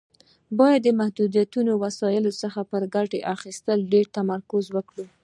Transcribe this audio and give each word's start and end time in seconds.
باید 0.59 0.81
له 0.87 0.93
محدودو 0.99 1.73
وسایلو 1.83 2.31
څخه 2.41 2.59
پر 2.71 2.81
ګټې 2.95 3.19
اخیستنې 3.35 3.89
ډېر 3.93 4.05
تمرکز 4.17 4.65
وکړي. 4.75 5.05